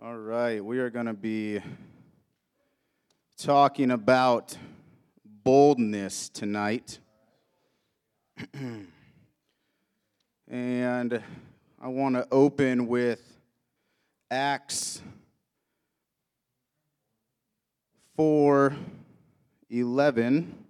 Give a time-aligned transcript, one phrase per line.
[0.00, 1.58] All right, we are going to be
[3.36, 4.56] talking about
[5.42, 7.00] boldness tonight.
[10.48, 11.20] and
[11.82, 13.20] I want to open with
[14.30, 15.02] Acts
[18.14, 18.76] 4
[19.68, 20.64] 11.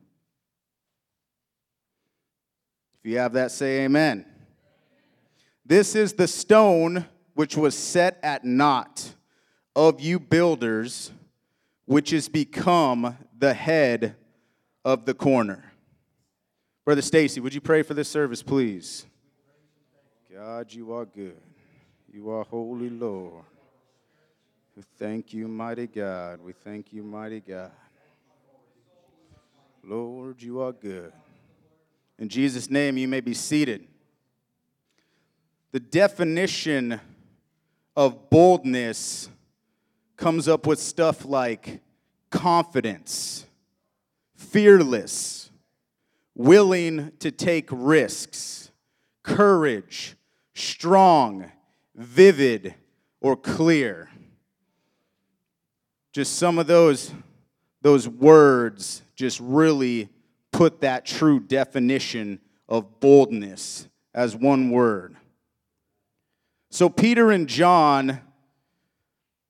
[3.05, 4.25] If you have that, say amen.
[5.67, 7.05] This is the stone
[7.35, 9.13] which was set at naught
[9.79, 11.13] of you builders,
[11.85, 14.17] which is become the head
[14.85, 15.73] of the corner.
[16.85, 19.07] Brother Stacy, would you pray for this service, please?
[20.35, 21.41] God, you are good.
[22.13, 23.45] You are holy, Lord.
[24.75, 26.41] We thank you, mighty God.
[26.41, 27.71] We thank you, mighty God.
[29.85, 31.13] Lord, you are good.
[32.19, 33.87] In Jesus' name, you may be seated.
[35.71, 37.01] The definition
[37.95, 39.29] of boldness
[40.19, 41.81] comes up with stuff like
[42.31, 43.47] confidence,
[44.35, 45.51] fearless,
[46.35, 48.71] willing to take risks,
[49.23, 50.17] courage,
[50.55, 51.51] strong,
[51.95, 52.75] vivid,
[53.21, 54.11] or clear.
[56.13, 57.13] Just some of those,
[57.81, 60.09] those words just really
[60.51, 65.17] put that true definition of boldness as one word.
[66.71, 68.21] So, Peter and John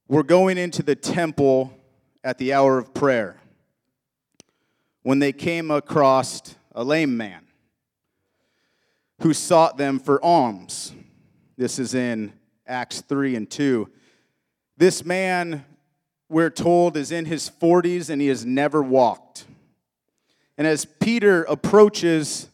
[0.09, 1.73] were going into the temple
[2.25, 3.37] at the hour of prayer
[5.03, 7.47] when they came across a lame man
[9.21, 10.93] who sought them for alms.
[11.57, 12.33] This is in
[12.67, 13.89] Acts 3 and 2.
[14.77, 15.65] This man,
[16.29, 19.45] we're told, is in his 40s and he has never walked.
[20.57, 22.49] And as Peter approaches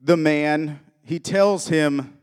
[0.00, 2.18] the man, he tells him,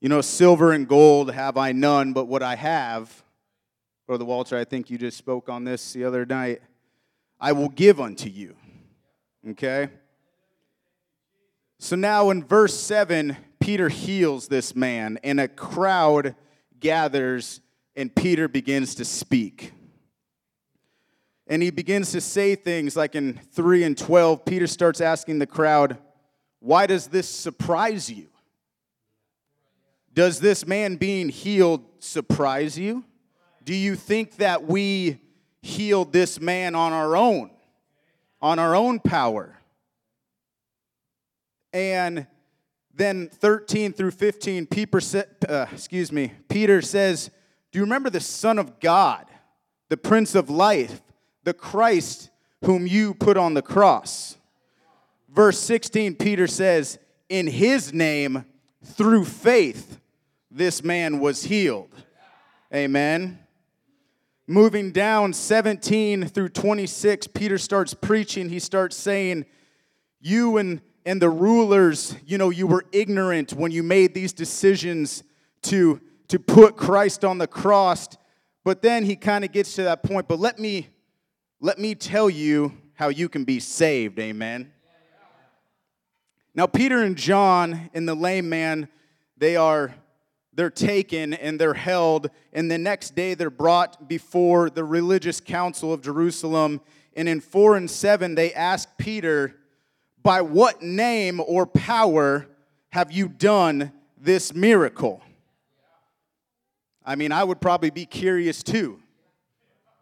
[0.00, 3.24] You know, silver and gold have I none, but what I have,
[4.06, 6.62] Brother Walter, I think you just spoke on this the other night.
[7.40, 8.54] I will give unto you.
[9.50, 9.88] Okay?
[11.80, 16.36] So now in verse 7, Peter heals this man, and a crowd
[16.78, 17.60] gathers,
[17.96, 19.72] and Peter begins to speak.
[21.48, 25.46] And he begins to say things like in 3 and 12, Peter starts asking the
[25.48, 25.98] crowd,
[26.60, 28.28] Why does this surprise you?
[30.14, 33.04] Does this man being healed surprise you?
[33.66, 35.18] Do you think that we
[35.60, 37.50] healed this man on our own,
[38.40, 39.58] on our own power?
[41.72, 42.28] And
[42.94, 45.00] then 13 through 15, Peter,
[45.48, 47.32] uh, excuse me, Peter says,
[47.72, 49.26] Do you remember the Son of God,
[49.88, 51.02] the Prince of Life,
[51.42, 52.30] the Christ
[52.64, 54.38] whom you put on the cross?
[55.28, 58.44] Verse 16, Peter says, In his name,
[58.84, 59.98] through faith,
[60.52, 61.92] this man was healed.
[62.72, 63.40] Amen.
[64.48, 68.48] Moving down 17 through 26, Peter starts preaching.
[68.48, 69.44] He starts saying,
[70.20, 75.24] You and, and the rulers, you know, you were ignorant when you made these decisions
[75.62, 78.06] to, to put Christ on the cross.
[78.62, 80.28] But then he kind of gets to that point.
[80.28, 80.90] But let me,
[81.60, 84.16] let me tell you how you can be saved.
[84.20, 84.72] Amen.
[86.54, 88.88] Now, Peter and John and the lame man,
[89.36, 89.92] they are
[90.56, 95.92] they're taken and they're held, and the next day they're brought before the religious council
[95.92, 96.80] of Jerusalem.
[97.14, 99.54] And in 4 and 7, they ask Peter,
[100.22, 102.46] By what name or power
[102.88, 105.22] have you done this miracle?
[107.04, 109.00] I mean, I would probably be curious too.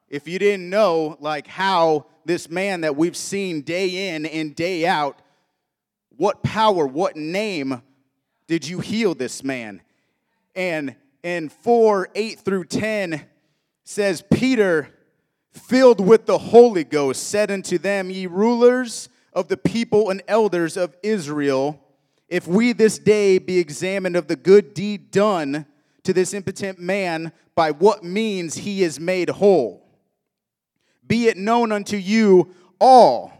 [0.08, 4.86] If you didn't know, like, how this man that we've seen day in and day
[4.86, 5.18] out,
[6.16, 7.82] what power, what name
[8.46, 9.80] did you heal this man?
[10.54, 13.24] And in 4 8 through 10
[13.84, 14.88] says, Peter,
[15.52, 20.76] filled with the Holy Ghost, said unto them, Ye rulers of the people and elders
[20.76, 21.80] of Israel,
[22.28, 25.66] if we this day be examined of the good deed done
[26.04, 29.86] to this impotent man, by what means he is made whole,
[31.06, 33.32] be it known unto you all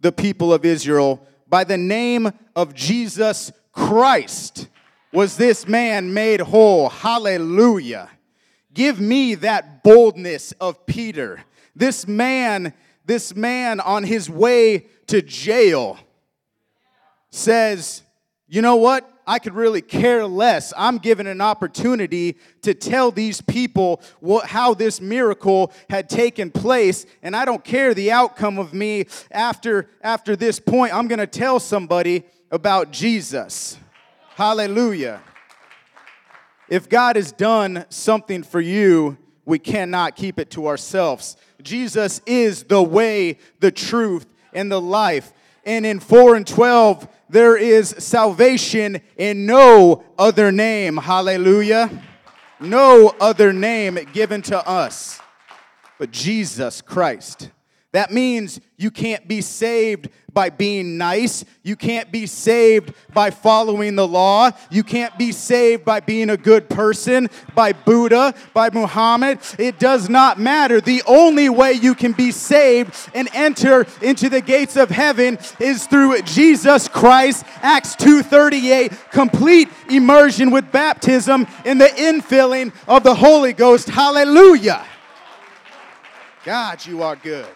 [0.00, 4.68] the people of Israel by the name of Jesus Christ
[5.14, 6.88] was this man made whole.
[6.88, 8.10] Hallelujah.
[8.74, 11.44] Give me that boldness of Peter.
[11.76, 12.74] This man,
[13.06, 15.98] this man on his way to jail
[17.30, 18.02] says,
[18.48, 19.08] You know what?
[19.24, 20.72] I could really care less.
[20.76, 27.06] I'm given an opportunity to tell these people what, how this miracle had taken place,
[27.22, 30.92] and I don't care the outcome of me after, after this point.
[30.92, 33.78] I'm going to tell somebody about Jesus.
[34.34, 35.22] Hallelujah.
[36.68, 41.36] If God has done something for you, we cannot keep it to ourselves.
[41.62, 45.32] Jesus is the way, the truth, and the life.
[45.64, 50.96] And in 4 and 12, there is salvation in no other name.
[50.96, 51.90] Hallelujah.
[52.60, 55.20] No other name given to us
[55.98, 57.50] but Jesus Christ.
[57.92, 61.44] That means you can't be saved by being nice.
[61.62, 64.50] You can't be saved by following the law.
[64.70, 69.38] You can't be saved by being a good person, by Buddha, by Muhammad.
[69.58, 70.80] It does not matter.
[70.80, 75.86] The only way you can be saved and enter into the gates of heaven is
[75.86, 77.44] through Jesus Christ.
[77.62, 83.88] Acts 2:38, complete immersion with baptism in the infilling of the Holy Ghost.
[83.88, 84.84] Hallelujah.
[86.44, 87.46] God, you are good.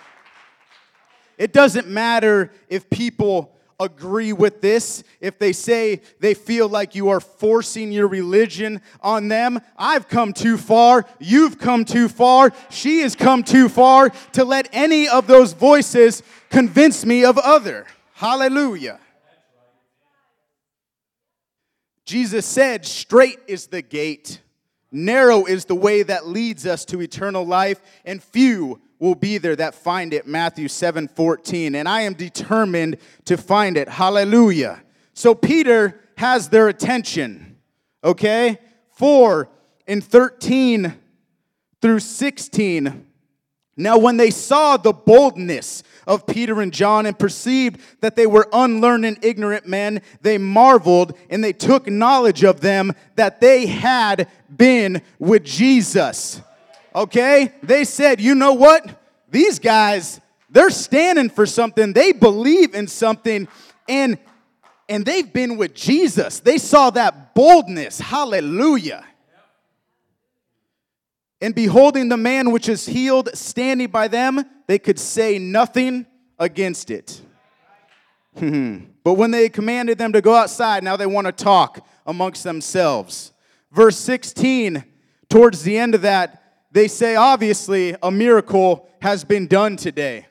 [1.38, 7.10] It doesn't matter if people agree with this, if they say they feel like you
[7.10, 9.60] are forcing your religion on them.
[9.76, 11.06] I've come too far.
[11.20, 12.52] You've come too far.
[12.70, 17.86] She has come too far to let any of those voices convince me of other.
[18.14, 18.98] Hallelujah.
[22.04, 24.40] Jesus said, Straight is the gate,
[24.90, 29.56] narrow is the way that leads us to eternal life, and few will be there
[29.56, 33.88] that find it matthew 7 14 and i am determined to find it.
[33.88, 34.82] Hallelujah.
[35.14, 37.48] So peter has their attention
[38.02, 38.58] okay?
[38.92, 39.48] 4
[39.86, 40.94] and 13
[41.80, 43.06] through 16
[43.76, 48.48] now when they saw the boldness of peter and john and perceived that they were
[48.52, 54.28] unlearned and ignorant men they marveled and they took knowledge of them that they had
[54.54, 56.42] been with jesus
[56.98, 57.52] okay?
[57.62, 59.02] They said, you know what?
[59.30, 61.92] These guys, they're standing for something.
[61.92, 63.48] They believe in something
[63.88, 64.18] and
[64.90, 66.40] and they've been with Jesus.
[66.40, 68.00] They saw that boldness.
[68.00, 69.04] Hallelujah.
[71.42, 76.06] And beholding the man which is healed standing by them, they could say nothing
[76.38, 77.20] against it.
[78.34, 83.32] but when they commanded them to go outside, now they want to talk amongst themselves.
[83.70, 84.84] Verse 16,
[85.28, 90.26] towards the end of that, they say, obviously, a miracle has been done today.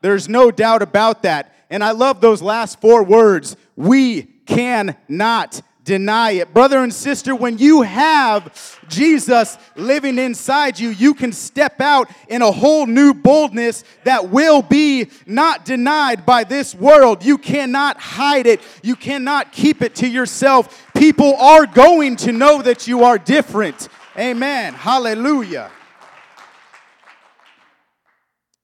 [0.00, 1.54] There's no doubt about that.
[1.70, 6.52] And I love those last four words we cannot deny it.
[6.54, 12.42] Brother and sister, when you have Jesus living inside you, you can step out in
[12.42, 17.24] a whole new boldness that will be not denied by this world.
[17.24, 20.90] You cannot hide it, you cannot keep it to yourself.
[20.94, 23.88] People are going to know that you are different.
[24.16, 24.74] Amen.
[24.74, 25.70] Hallelujah.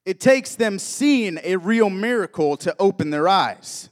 [0.05, 3.91] It takes them seeing a real miracle to open their eyes.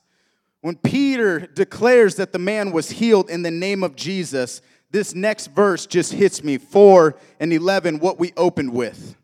[0.60, 5.48] When Peter declares that the man was healed in the name of Jesus, this next
[5.48, 9.16] verse just hits me 4 and 11, what we opened with.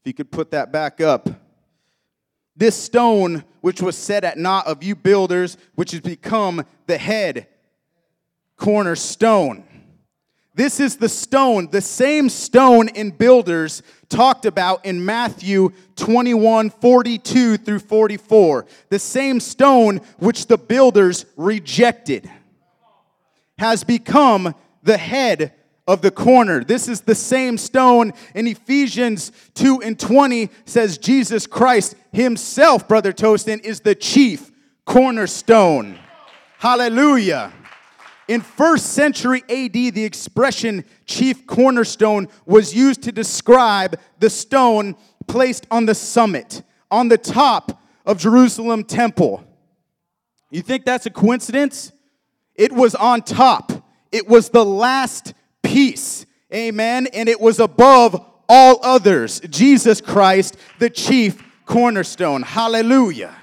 [0.00, 1.28] If you could put that back up.
[2.54, 7.48] This stone, which was set at naught of you builders, which has become the head
[8.56, 9.64] cornerstone.
[10.56, 17.58] This is the stone, the same stone in builders talked about in Matthew 21 42
[17.58, 18.64] through 44.
[18.88, 22.30] The same stone which the builders rejected
[23.58, 25.52] has become the head
[25.86, 26.64] of the corner.
[26.64, 33.12] This is the same stone in Ephesians 2 and 20 says Jesus Christ himself, Brother
[33.12, 34.50] Toaston, is the chief
[34.86, 35.98] cornerstone.
[36.58, 37.52] Hallelujah.
[38.28, 44.96] In first century AD, the expression chief cornerstone was used to describe the stone
[45.28, 49.44] placed on the summit, on the top of Jerusalem temple.
[50.50, 51.92] You think that's a coincidence?
[52.54, 53.72] It was on top.
[54.10, 56.26] It was the last piece.
[56.52, 57.06] Amen.
[57.12, 59.40] And it was above all others.
[59.40, 62.42] Jesus Christ, the chief cornerstone.
[62.42, 63.34] Hallelujah.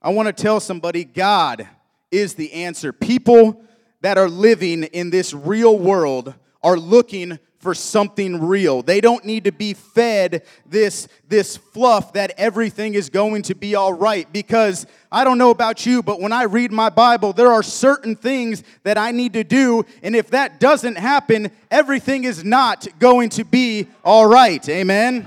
[0.00, 1.68] I want to tell somebody God
[2.10, 2.92] is the answer.
[2.92, 3.62] People
[4.00, 8.82] that are living in this real world are looking for something real.
[8.82, 13.74] They don't need to be fed this, this fluff that everything is going to be
[13.74, 14.32] all right.
[14.32, 18.14] Because I don't know about you, but when I read my Bible, there are certain
[18.14, 19.84] things that I need to do.
[20.04, 24.66] And if that doesn't happen, everything is not going to be all right.
[24.68, 25.26] Amen.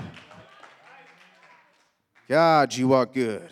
[2.26, 3.50] God, you are good.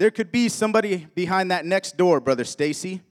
[0.00, 3.02] There could be somebody behind that next door, Brother Stacy,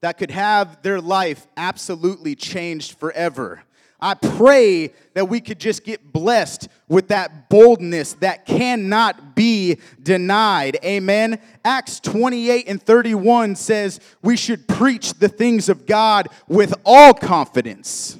[0.00, 3.62] that could have their life absolutely changed forever.
[4.00, 10.78] I pray that we could just get blessed with that boldness that cannot be denied.
[10.84, 11.40] Amen.
[11.64, 18.18] Acts 28 and 31 says we should preach the things of God with all confidence.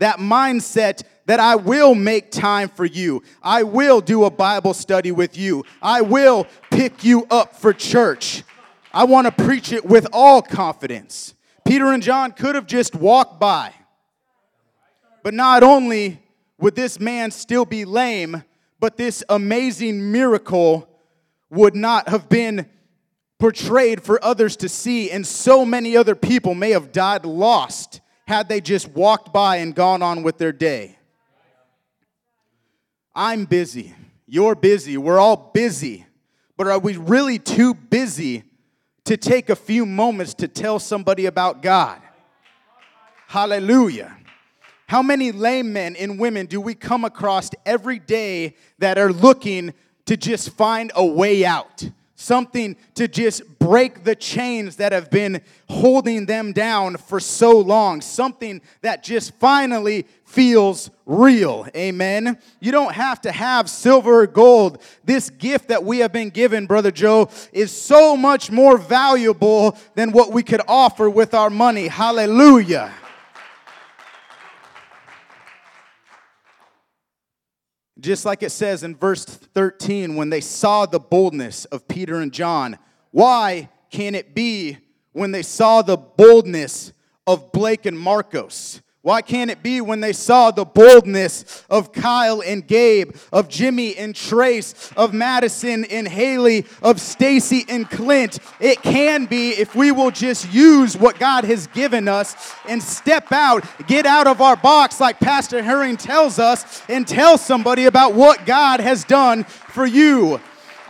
[0.00, 3.22] That mindset that I will make time for you.
[3.42, 5.64] I will do a Bible study with you.
[5.80, 8.42] I will pick you up for church.
[8.92, 11.34] I want to preach it with all confidence.
[11.64, 13.72] Peter and John could have just walked by
[15.22, 16.22] but not only
[16.58, 18.42] would this man still be lame,
[18.78, 20.88] but this amazing miracle
[21.50, 22.66] would not have been
[23.38, 28.48] portrayed for others to see, and so many other people may have died lost had
[28.48, 30.96] they just walked by and gone on with their day.
[33.14, 33.94] I'm busy.
[34.26, 34.96] You're busy.
[34.96, 36.06] We're all busy.
[36.56, 38.44] But are we really too busy
[39.04, 42.00] to take a few moments to tell somebody about God?
[43.26, 44.16] Hallelujah.
[44.86, 49.72] How many lame men and women do we come across every day that are looking
[50.06, 51.88] to just find a way out?
[52.20, 58.02] Something to just break the chains that have been holding them down for so long.
[58.02, 61.66] Something that just finally feels real.
[61.74, 62.36] Amen.
[62.60, 64.82] You don't have to have silver or gold.
[65.02, 70.12] This gift that we have been given, Brother Joe, is so much more valuable than
[70.12, 71.88] what we could offer with our money.
[71.88, 72.92] Hallelujah.
[78.00, 82.32] Just like it says in verse 13, when they saw the boldness of Peter and
[82.32, 82.78] John,
[83.10, 84.78] why can it be
[85.12, 86.92] when they saw the boldness
[87.26, 88.80] of Blake and Marcos?
[89.02, 93.96] Why can't it be when they saw the boldness of Kyle and Gabe, of Jimmy
[93.96, 98.38] and Trace, of Madison and Haley, of Stacy and Clint?
[98.60, 103.32] It can be if we will just use what God has given us and step
[103.32, 108.12] out, get out of our box, like Pastor Herring tells us, and tell somebody about
[108.12, 110.40] what God has done for you.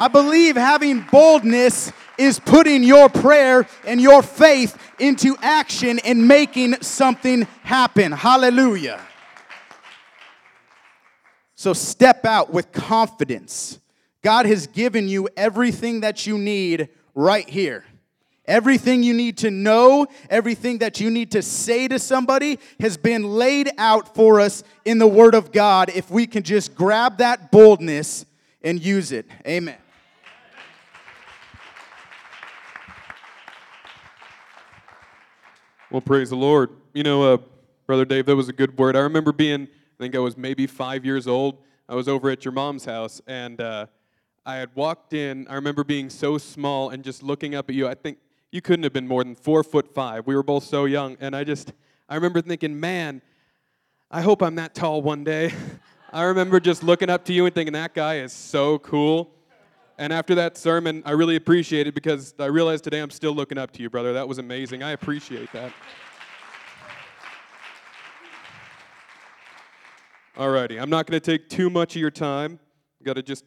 [0.00, 6.80] I believe having boldness is putting your prayer and your faith into action and making
[6.82, 8.12] something happen.
[8.12, 9.00] Hallelujah.
[11.54, 13.78] So step out with confidence.
[14.22, 17.84] God has given you everything that you need right here.
[18.44, 23.22] Everything you need to know, everything that you need to say to somebody has been
[23.22, 27.50] laid out for us in the Word of God if we can just grab that
[27.50, 28.26] boldness
[28.62, 29.26] and use it.
[29.46, 29.76] Amen.
[35.90, 36.70] Well, praise the Lord.
[36.94, 37.38] You know, uh,
[37.84, 38.94] Brother Dave, that was a good word.
[38.94, 41.58] I remember being, I think I was maybe five years old.
[41.88, 43.86] I was over at your mom's house, and uh,
[44.46, 45.48] I had walked in.
[45.48, 47.88] I remember being so small and just looking up at you.
[47.88, 48.18] I think
[48.52, 50.28] you couldn't have been more than four foot five.
[50.28, 51.72] We were both so young, and I just,
[52.08, 53.20] I remember thinking, man,
[54.12, 55.52] I hope I'm that tall one day.
[56.12, 59.32] I remember just looking up to you and thinking, that guy is so cool.
[60.00, 63.58] And after that sermon, I really appreciate it because I realized today I'm still looking
[63.58, 64.14] up to you, brother.
[64.14, 64.82] That was amazing.
[64.82, 65.74] I appreciate that.
[70.38, 72.58] Alrighty, I'm not going to take too much of your time.
[72.98, 73.44] I've got to just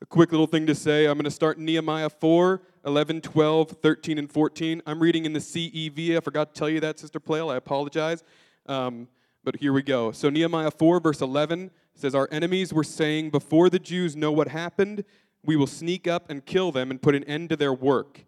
[0.00, 1.04] a quick little thing to say.
[1.04, 4.80] I'm going to start Nehemiah 4, 11, 12, 13, and 14.
[4.86, 6.16] I'm reading in the CEV.
[6.16, 7.50] I forgot to tell you that, Sister Plail.
[7.50, 8.24] I apologize.
[8.64, 9.06] Um,
[9.44, 10.12] but here we go.
[10.12, 14.48] So, Nehemiah 4, verse 11 says, Our enemies were saying, Before the Jews know what
[14.48, 15.04] happened,
[15.44, 18.24] we will sneak up and kill them and put an end to their work.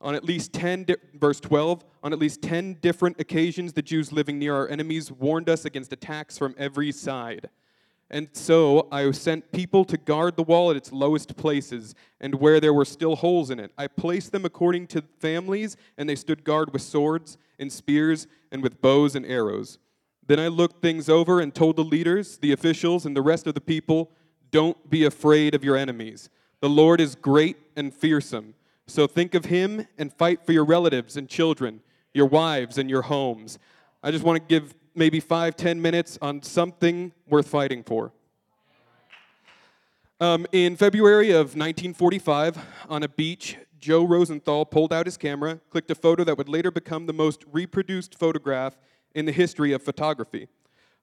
[0.00, 4.12] On at least 10, di- verse 12, on at least 10 different occasions, the Jews
[4.12, 7.48] living near our enemies warned us against attacks from every side.
[8.10, 12.60] And so I sent people to guard the wall at its lowest places and where
[12.60, 13.72] there were still holes in it.
[13.78, 18.62] I placed them according to families, and they stood guard with swords and spears and
[18.62, 19.78] with bows and arrows.
[20.26, 23.54] Then I looked things over and told the leaders, the officials, and the rest of
[23.54, 24.10] the people
[24.50, 26.28] don't be afraid of your enemies.
[26.62, 28.54] The Lord is great and fearsome.
[28.86, 31.80] So think of him and fight for your relatives and children,
[32.14, 33.58] your wives and your homes.
[34.00, 38.12] I just want to give maybe five, ten minutes on something worth fighting for.
[40.20, 42.56] Um, in February of 1945,
[42.88, 46.70] on a beach, Joe Rosenthal pulled out his camera, clicked a photo that would later
[46.70, 48.78] become the most reproduced photograph
[49.16, 50.46] in the history of photography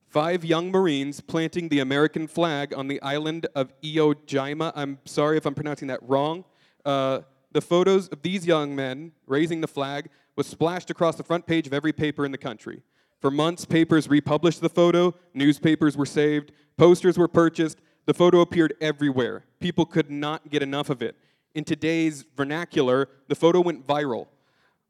[0.09, 4.71] five young Marines planting the American flag on the island of Iwo Jima.
[4.75, 6.43] I'm sorry if I'm pronouncing that wrong.
[6.83, 7.19] Uh,
[7.51, 11.67] the photos of these young men raising the flag was splashed across the front page
[11.67, 12.81] of every paper in the country.
[13.19, 18.73] For months, papers republished the photo, newspapers were saved, posters were purchased, the photo appeared
[18.81, 19.45] everywhere.
[19.59, 21.15] People could not get enough of it.
[21.53, 24.27] In today's vernacular, the photo went viral.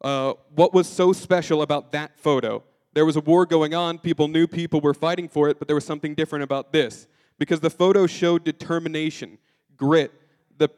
[0.02, 2.64] Uh, what was so special about that photo?
[2.94, 4.00] There was a war going on.
[4.00, 7.60] People knew people were fighting for it, but there was something different about this because
[7.60, 9.38] the photo showed determination,
[9.78, 10.12] grit,
[10.58, 10.70] the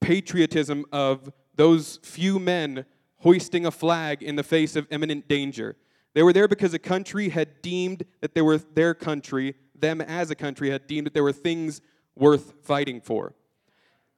[0.00, 2.84] patriotism of those few men
[3.18, 5.76] hoisting a flag in the face of imminent danger.
[6.12, 10.30] They were there because a country had deemed that they were their country, them as
[10.30, 11.80] a country had deemed that there were things
[12.14, 13.34] worth fighting for.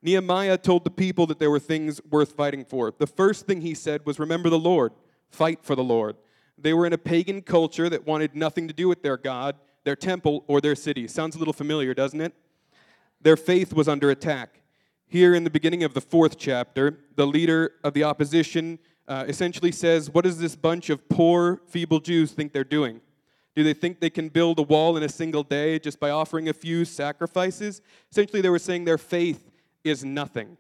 [0.03, 2.93] Nehemiah told the people that there were things worth fighting for.
[2.97, 4.93] The first thing he said was, Remember the Lord,
[5.31, 6.17] fight for the Lord.
[6.59, 9.97] They were in a pagan culture that wanted nothing to do with their God, their
[9.97, 11.07] temple, or their city.
[11.07, 12.35] Sounds a little familiar, doesn't it?
[13.21, 14.61] Their faith was under attack.
[15.07, 19.71] Here in the beginning of the fourth chapter, the leader of the opposition uh, essentially
[19.71, 23.01] says, What does this bunch of poor, feeble Jews think they're doing?
[23.55, 26.49] Do they think they can build a wall in a single day just by offering
[26.49, 27.81] a few sacrifices?
[28.11, 29.51] Essentially, they were saying their faith
[29.83, 30.59] is nothing.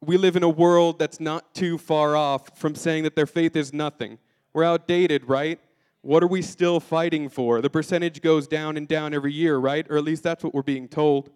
[0.00, 3.54] We live in a world that's not too far off from saying that their faith
[3.54, 4.18] is nothing.
[4.58, 5.60] We're outdated, right?
[6.00, 7.60] What are we still fighting for?
[7.60, 9.86] The percentage goes down and down every year, right?
[9.88, 11.30] Or at least that's what we're being told.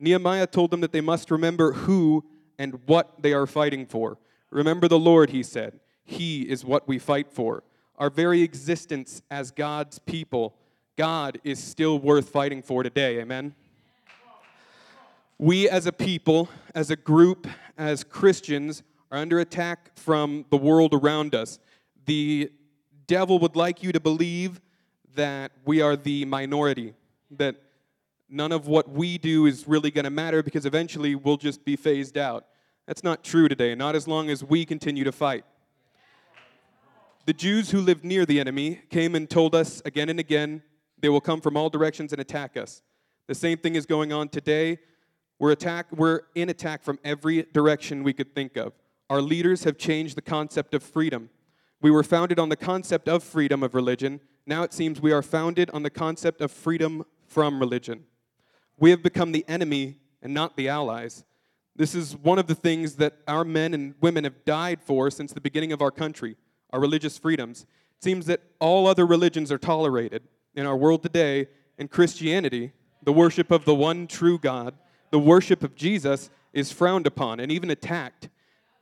[0.00, 2.24] Nehemiah told them that they must remember who
[2.58, 4.16] and what they are fighting for.
[4.48, 5.80] Remember the Lord, he said.
[6.02, 7.62] He is what we fight for.
[7.98, 10.54] Our very existence as God's people,
[10.96, 13.20] God is still worth fighting for today.
[13.20, 13.54] Amen?
[15.36, 20.94] We as a people, as a group, as Christians, are under attack from the world
[20.94, 21.58] around us.
[22.06, 22.50] The
[23.12, 24.58] devil would like you to believe
[25.14, 26.94] that we are the minority,
[27.30, 27.56] that
[28.26, 31.76] none of what we do is really going to matter because eventually we'll just be
[31.76, 32.46] phased out.
[32.86, 35.44] That's not true today, not as long as we continue to fight.
[37.26, 40.62] The Jews who lived near the enemy came and told us again and again
[40.98, 42.80] they will come from all directions and attack us.
[43.26, 44.78] The same thing is going on today.
[45.38, 48.72] We're, attack, we're in attack from every direction we could think of.
[49.10, 51.28] Our leaders have changed the concept of freedom.
[51.82, 54.20] We were founded on the concept of freedom of religion.
[54.46, 58.04] Now it seems we are founded on the concept of freedom from religion.
[58.78, 61.24] We have become the enemy and not the allies.
[61.74, 65.32] This is one of the things that our men and women have died for since
[65.32, 66.36] the beginning of our country,
[66.70, 67.62] our religious freedoms.
[67.62, 70.22] It seems that all other religions are tolerated
[70.54, 74.74] in our world today, and Christianity, the worship of the one true God,
[75.10, 78.28] the worship of Jesus, is frowned upon and even attacked.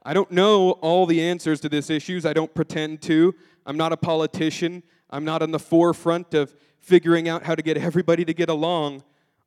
[0.02, 2.24] I don't know all the answers to these issues.
[2.24, 3.34] I don't pretend to.
[3.66, 4.82] I'm not a politician.
[5.10, 9.02] I'm not on the forefront of figuring out how to get everybody to get along.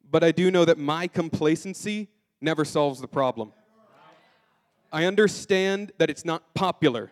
[0.10, 3.52] But I do know that my complacency never solves the problem.
[4.92, 7.12] I understand that it's not popular.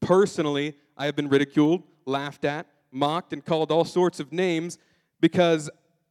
[0.00, 4.78] Personally, I have been ridiculed, laughed at, mocked, and called all sorts of names
[5.20, 5.70] because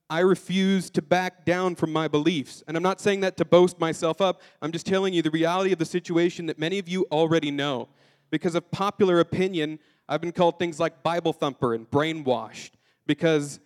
[0.09, 2.63] I refuse to back down from my beliefs.
[2.67, 4.41] And I'm not saying that to boast myself up.
[4.61, 7.89] I'm just telling you the reality of the situation that many of you already know.
[8.29, 12.71] Because of popular opinion, I've been called things like Bible thumper and brainwashed
[13.07, 13.59] because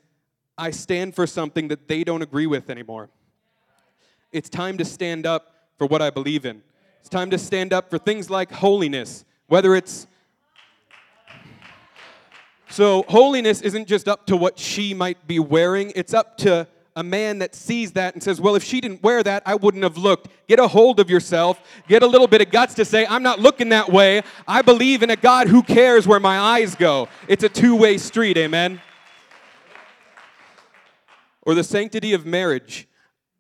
[0.58, 3.10] I stand for something that they don't agree with anymore.
[4.32, 6.62] It's time to stand up for what I believe in.
[7.00, 10.08] It's time to stand up for things like holiness, whether it's
[12.70, 17.04] so, holiness isn't just up to what she might be wearing, it's up to a
[17.04, 19.98] man that sees that and says, Well, if she didn't wear that, I wouldn't have
[19.98, 20.30] looked.
[20.48, 21.62] Get a hold of yourself.
[21.88, 24.24] Get a little bit of guts to say, I'm not looking that way.
[24.48, 27.08] I believe in a God who cares where my eyes go.
[27.28, 28.82] It's a two way street, amen?
[31.44, 32.88] Or the sanctity of marriage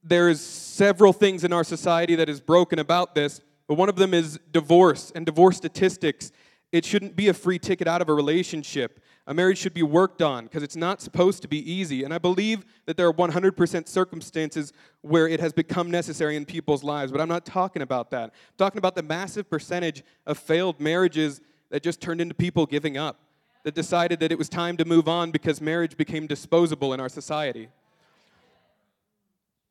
[0.03, 4.13] there's several things in our society that is broken about this, but one of them
[4.13, 6.31] is divorce and divorce statistics.
[6.71, 9.01] It shouldn't be a free ticket out of a relationship.
[9.29, 12.03] A marriage should be worked on because it's not supposed to be easy.
[12.03, 16.83] And I believe that there are 100% circumstances where it has become necessary in people's
[16.83, 18.23] lives, but I'm not talking about that.
[18.23, 22.97] I'm talking about the massive percentage of failed marriages that just turned into people giving
[22.97, 23.19] up,
[23.65, 27.07] that decided that it was time to move on because marriage became disposable in our
[27.07, 27.69] society.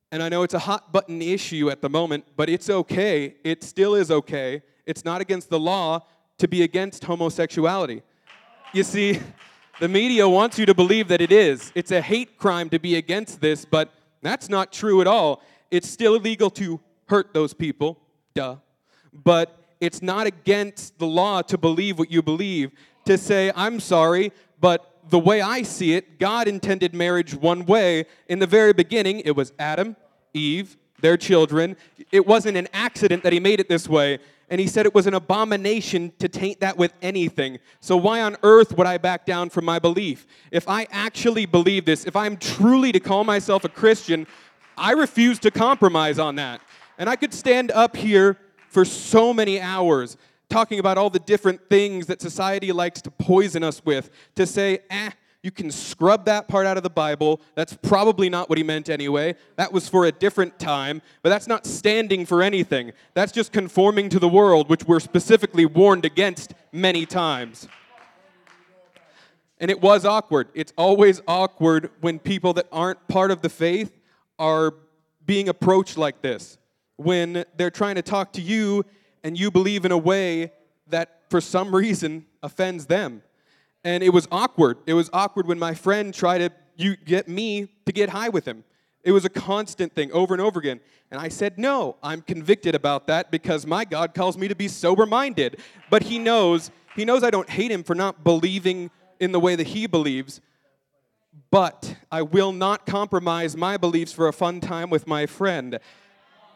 [0.09, 3.35] And I know it's a hot button issue at the moment, but it's okay.
[3.43, 4.61] It still is okay.
[4.85, 6.05] It's not against the law
[6.37, 8.03] to be against homosexuality.
[8.71, 9.19] You see,
[9.79, 11.71] the media wants you to believe that it is.
[11.73, 15.41] It's a hate crime to be against this, but that's not true at all.
[15.71, 17.99] It's still illegal to hurt those people,
[18.33, 18.57] duh.
[19.13, 22.71] But it's not against the law to believe what you believe,
[23.05, 28.05] to say, I'm sorry, but the way I see it, God intended marriage one way.
[28.27, 29.95] In the very beginning, it was Adam,
[30.33, 31.77] Eve, their children.
[32.11, 34.19] It wasn't an accident that He made it this way.
[34.49, 37.59] And He said it was an abomination to taint that with anything.
[37.79, 40.25] So, why on earth would I back down from my belief?
[40.51, 44.27] If I actually believe this, if I'm truly to call myself a Christian,
[44.77, 46.61] I refuse to compromise on that.
[46.97, 48.37] And I could stand up here
[48.69, 50.17] for so many hours
[50.49, 54.79] talking about all the different things that society likes to poison us with, to say,
[54.89, 57.39] eh, you can scrub that part out of the Bible.
[57.55, 59.35] That's probably not what he meant anyway.
[59.55, 62.91] That was for a different time, but that's not standing for anything.
[63.13, 67.69] That's just conforming to the world, which we're specifically warned against many times.
[69.61, 70.49] And it was awkward.
[70.53, 73.97] It's always awkward when people that aren't part of the faith
[74.37, 74.73] are
[75.25, 76.57] being approached like this.
[76.97, 78.85] When they're trying to talk to you
[79.23, 80.51] and you believe in a way
[80.87, 83.21] that for some reason offends them.
[83.83, 84.77] And it was awkward.
[84.85, 88.45] It was awkward when my friend tried to you get me to get high with
[88.45, 88.63] him.
[89.03, 90.79] It was a constant thing over and over again.
[91.11, 94.67] And I said, No, I'm convicted about that because my God calls me to be
[94.67, 95.59] sober minded.
[95.89, 99.55] But he knows, he knows I don't hate him for not believing in the way
[99.55, 100.41] that he believes.
[101.51, 105.79] But I will not compromise my beliefs for a fun time with my friend.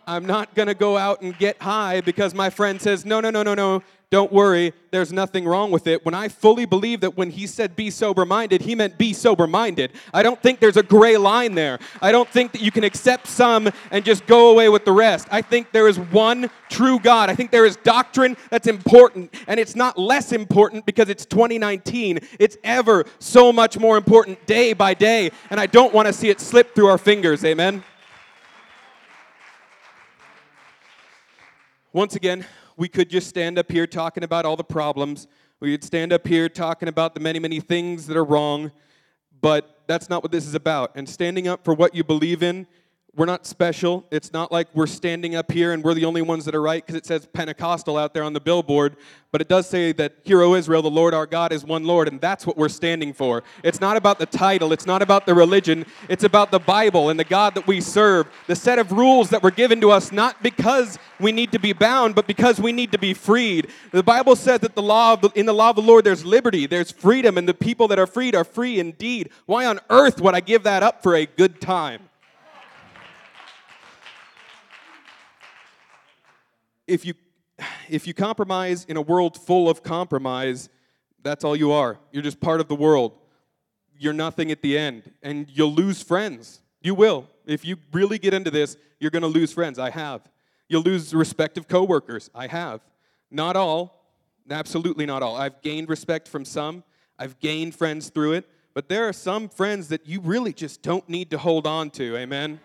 [0.08, 3.30] I'm not going to go out and get high because my friend says, no, no,
[3.30, 6.06] no, no, no, don't worry, there's nothing wrong with it.
[6.06, 9.48] When I fully believe that when he said be sober minded, he meant be sober
[9.48, 9.92] minded.
[10.14, 11.80] I don't think there's a gray line there.
[12.00, 15.28] I don't think that you can accept some and just go away with the rest.
[15.32, 17.32] I think there is one true God.
[17.32, 22.20] I think there is doctrine that's important, and it's not less important because it's 2019.
[22.38, 26.30] It's ever so much more important day by day, and I don't want to see
[26.30, 27.44] it slip through our fingers.
[27.44, 27.84] Amen.
[31.96, 32.44] Once again,
[32.76, 35.28] we could just stand up here talking about all the problems.
[35.60, 38.72] We could stand up here talking about the many, many things that are wrong,
[39.42, 40.92] but that's not what this is about.
[40.96, 42.66] And standing up for what you believe in
[43.16, 44.06] we're not special.
[44.10, 46.84] It's not like we're standing up here and we're the only ones that are right
[46.84, 48.96] because it says Pentecostal out there on the billboard.
[49.32, 52.08] But it does say that, Hear, O Israel, the Lord our God is one Lord,
[52.08, 53.44] and that's what we're standing for.
[53.64, 57.20] It's not about the title, it's not about the religion, it's about the Bible and
[57.20, 60.42] the God that we serve, the set of rules that were given to us not
[60.42, 63.70] because we need to be bound, but because we need to be freed.
[63.92, 66.66] The Bible says that the law the, in the law of the Lord there's liberty,
[66.66, 69.30] there's freedom, and the people that are freed are free indeed.
[69.46, 72.10] Why on earth would I give that up for a good time?
[76.88, 77.14] If you
[77.90, 80.70] if you compromise in a world full of compromise,
[81.22, 81.98] that's all you are.
[82.12, 83.14] You're just part of the world.
[83.98, 86.62] You're nothing at the end, and you'll lose friends.
[86.82, 87.30] You will.
[87.46, 89.80] If you really get into this, you're going to lose friends.
[89.80, 90.22] I have.
[90.68, 92.30] You'll lose respect of coworkers.
[92.34, 92.82] I have.
[93.32, 94.04] Not all,
[94.50, 95.36] absolutely not all.
[95.36, 96.84] I've gained respect from some.
[97.18, 101.08] I've gained friends through it, but there are some friends that you really just don't
[101.08, 102.18] need to hold on to.
[102.18, 102.60] Amen.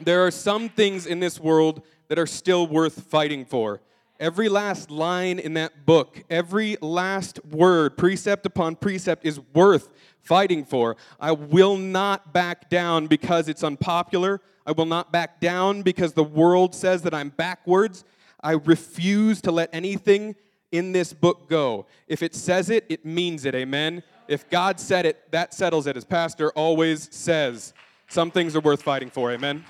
[0.00, 1.82] There are some things in this world
[2.12, 3.80] that are still worth fighting for.
[4.20, 9.88] Every last line in that book, every last word, precept upon precept, is worth
[10.20, 10.98] fighting for.
[11.18, 14.42] I will not back down because it's unpopular.
[14.66, 18.04] I will not back down because the world says that I'm backwards.
[18.42, 20.36] I refuse to let anything
[20.70, 21.86] in this book go.
[22.08, 23.54] If it says it, it means it.
[23.54, 24.02] Amen.
[24.28, 27.72] If God said it, that settles it, as Pastor always says.
[28.10, 29.32] Some things are worth fighting for.
[29.32, 29.64] Amen.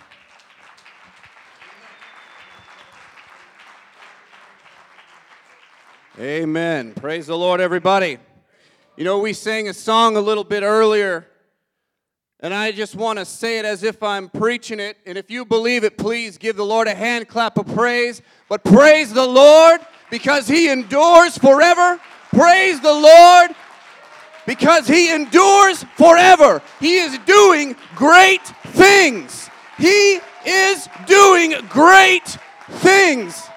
[6.21, 6.93] Amen.
[6.93, 8.19] Praise the Lord, everybody.
[8.99, 11.27] You know, we sang a song a little bit earlier,
[12.41, 14.99] and I just want to say it as if I'm preaching it.
[15.07, 18.21] And if you believe it, please give the Lord a hand clap of praise.
[18.51, 21.99] But praise the Lord because He endures forever.
[22.29, 23.53] Praise the Lord
[24.47, 26.61] because He endures forever.
[26.79, 29.49] He is doing great things.
[29.79, 32.37] He is doing great
[32.69, 33.49] things.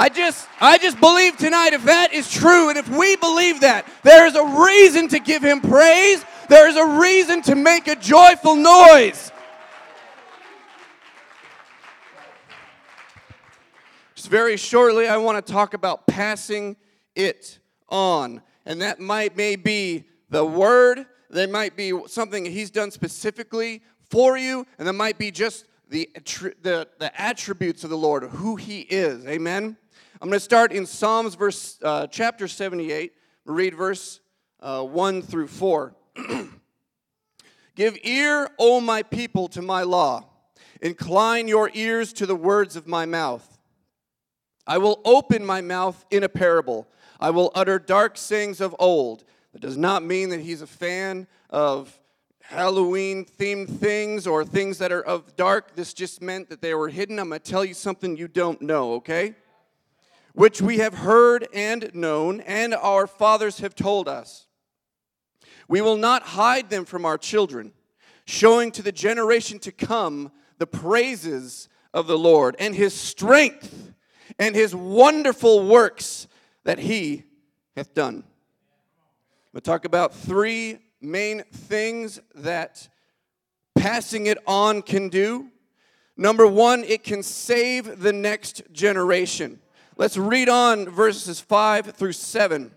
[0.00, 3.86] I just I just believe tonight if that is true and if we believe that,
[4.02, 6.24] there is a reason to give him praise.
[6.48, 9.30] There is a reason to make a joyful noise.
[14.14, 16.76] Just very shortly I want to talk about passing
[17.14, 17.58] it
[17.90, 18.40] on.
[18.64, 24.38] And that might may be the word, that might be something he's done specifically for
[24.38, 26.08] you, and that might be just the,
[26.62, 29.26] the, the attributes of the Lord, who he is.
[29.26, 29.76] Amen.
[30.22, 33.14] I'm going to start in Psalms verse uh, chapter 78.
[33.46, 34.20] Read verse
[34.60, 35.94] uh, 1 through 4.
[37.74, 40.26] Give ear, O my people, to my law.
[40.82, 43.58] Incline your ears to the words of my mouth.
[44.66, 46.86] I will open my mouth in a parable.
[47.18, 49.24] I will utter dark sayings of old.
[49.54, 51.98] That does not mean that he's a fan of
[52.42, 55.76] Halloween themed things or things that are of dark.
[55.76, 57.18] This just meant that they were hidden.
[57.18, 59.34] I'm going to tell you something you don't know, okay?
[60.34, 64.46] Which we have heard and known, and our fathers have told us.
[65.68, 67.72] We will not hide them from our children,
[68.24, 73.92] showing to the generation to come the praises of the Lord and his strength
[74.38, 76.26] and his wonderful works
[76.64, 77.24] that he
[77.76, 78.24] hath done.
[79.52, 82.88] We'll talk about three main things that
[83.74, 85.48] passing it on can do.
[86.16, 89.59] Number one, it can save the next generation.
[90.00, 92.70] Let's read on verses 5 through 7.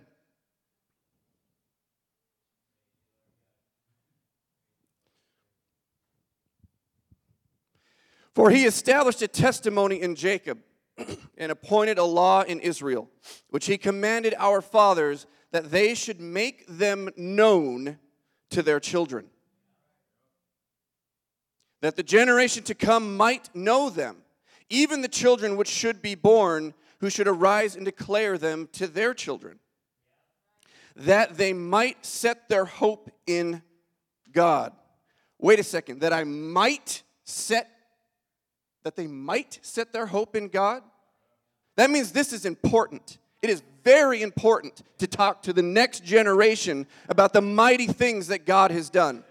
[8.34, 10.60] For he established a testimony in Jacob
[11.38, 13.10] and appointed a law in Israel,
[13.52, 18.00] which he commanded our fathers that they should make them known
[18.50, 19.28] to their children,
[21.80, 24.18] that the generation to come might know them,
[24.70, 29.14] even the children which should be born, who should arise and declare them to their
[29.14, 29.60] children,
[30.96, 33.62] that they might set their hope in
[34.32, 34.72] God.
[35.38, 37.70] Wait a second, that I might set
[38.84, 40.82] that they might set their hope in God?
[41.76, 43.18] That means this is important.
[43.42, 48.46] It is very important to talk to the next generation about the mighty things that
[48.46, 49.26] God has done.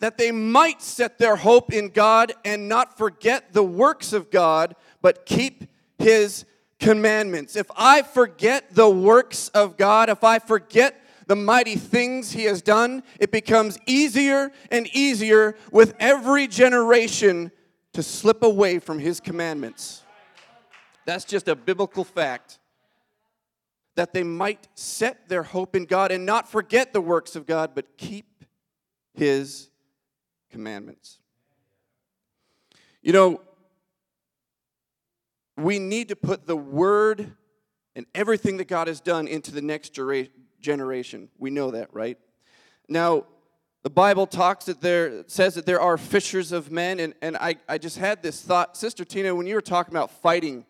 [0.00, 4.76] That they might set their hope in God and not forget the works of God,
[5.02, 5.64] but keep
[5.98, 6.44] His
[6.78, 7.56] commandments.
[7.56, 12.62] If I forget the works of God, if I forget the mighty things he has
[12.62, 17.52] done, it becomes easier and easier with every generation
[17.92, 20.02] to slip away from his commandments.
[21.04, 22.58] That's just a biblical fact.
[23.96, 27.72] That they might set their hope in God and not forget the works of God,
[27.74, 28.44] but keep
[29.12, 29.68] his
[30.50, 31.18] commandments.
[33.02, 33.40] You know,
[35.56, 37.32] we need to put the word
[37.94, 39.98] and everything that God has done into the next
[40.60, 41.28] generation.
[41.38, 42.18] We know that, right?
[42.88, 43.24] Now,
[43.82, 47.56] the Bible talks that there says that there are fishers of men, and, and I,
[47.68, 50.66] I just had this thought, Sister Tina, when you were talking about fighting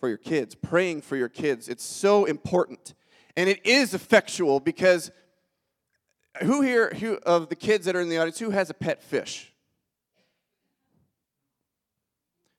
[0.00, 2.94] for your kids, praying for your kids, it's so important.
[3.36, 5.10] And it is effectual because
[6.42, 9.02] who here who of the kids that are in the audience, who has a pet
[9.02, 9.52] fish?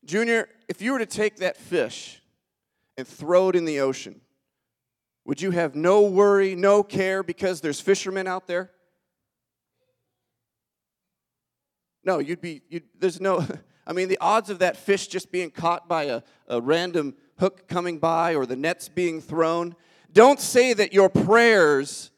[0.06, 2.22] Junior, if you were to take that fish
[2.98, 4.22] and throw it in the ocean,
[5.26, 8.72] would you have no worry, no care because there's fishermen out there?
[12.06, 13.46] No, you'd be, you'd, there's no,
[13.88, 17.68] I mean, the odds of that fish just being caught by a, a random hook
[17.68, 19.76] coming by or the nets being thrown.
[20.14, 22.12] Don't say that your prayers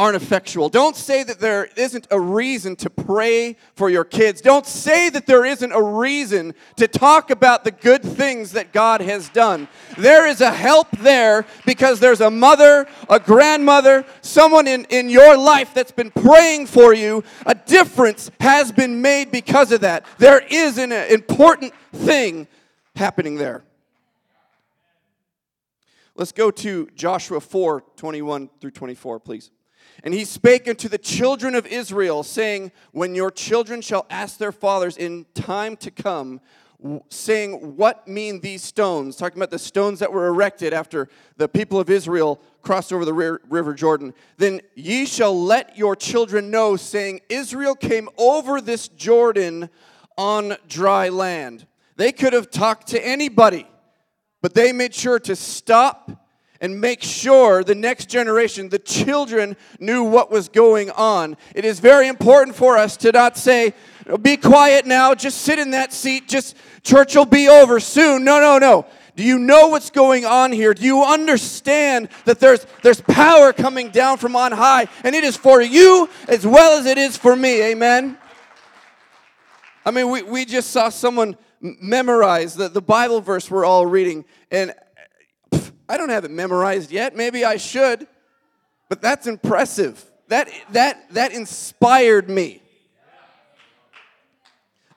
[0.00, 0.70] aren't effectual.
[0.70, 4.40] Don't say that there isn't a reason to pray for your kids.
[4.40, 9.02] Don't say that there isn't a reason to talk about the good things that God
[9.02, 9.68] has done.
[9.98, 15.36] There is a help there because there's a mother, a grandmother, someone in, in your
[15.36, 17.22] life that's been praying for you.
[17.44, 20.06] A difference has been made because of that.
[20.16, 22.48] There is an uh, important thing
[22.96, 23.64] happening there.
[26.14, 29.50] Let's go to Joshua 4 21 through 24, please.
[30.02, 34.52] And he spake unto the children of Israel, saying, When your children shall ask their
[34.52, 36.40] fathers in time to come,
[37.08, 39.16] saying, What mean these stones?
[39.16, 43.38] Talking about the stones that were erected after the people of Israel crossed over the
[43.48, 44.14] river Jordan.
[44.38, 49.68] Then ye shall let your children know, saying, Israel came over this Jordan
[50.16, 51.66] on dry land.
[51.96, 53.66] They could have talked to anybody,
[54.40, 56.10] but they made sure to stop
[56.60, 61.36] and make sure the next generation, the children, knew what was going on.
[61.54, 63.72] It is very important for us to not say,
[64.20, 68.24] be quiet now, just sit in that seat, just church will be over soon.
[68.24, 68.86] No, no, no.
[69.16, 70.72] Do you know what's going on here?
[70.72, 74.86] Do you understand that there's, there's power coming down from on high?
[75.04, 77.62] And it is for you as well as it is for me.
[77.62, 78.16] Amen?
[79.84, 84.24] I mean, we, we just saw someone memorize the, the Bible verse we're all reading.
[84.50, 84.72] And
[85.90, 87.16] I don't have it memorized yet.
[87.16, 88.06] Maybe I should.
[88.88, 90.04] But that's impressive.
[90.28, 92.62] That, that, that inspired me.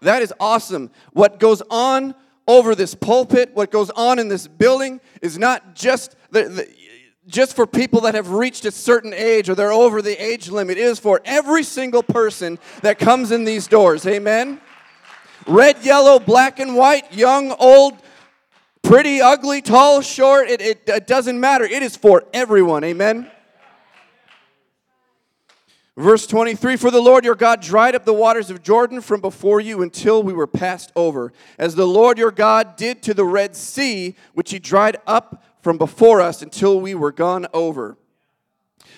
[0.01, 0.91] That is awesome.
[1.13, 2.13] What goes on
[2.47, 6.69] over this pulpit, what goes on in this building, is not just the, the,
[7.25, 10.77] just for people that have reached a certain age or they're over the age limit.
[10.77, 14.05] It is for every single person that comes in these doors.
[14.05, 14.61] Amen.
[15.47, 18.02] Red, yellow, black, and white, young, old,
[18.83, 21.63] pretty, ugly, tall, short, it, it, it doesn't matter.
[21.65, 22.83] It is for everyone.
[22.83, 23.31] Amen.
[25.95, 29.61] Verse 23 For the Lord your God dried up the waters of Jordan from before
[29.61, 33.55] you until we were passed over, as the Lord your God did to the Red
[33.55, 37.97] Sea, which he dried up from before us until we were gone over,